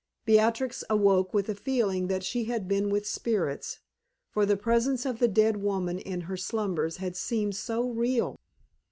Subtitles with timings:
[0.25, 3.81] Beatrix awoke with a feeling that she had been with spirits,
[4.31, 8.39] for the presence of the dead woman in her slumbers had seemed so real.